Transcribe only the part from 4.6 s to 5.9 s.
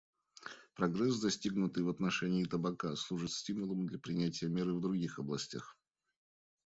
и в других областях.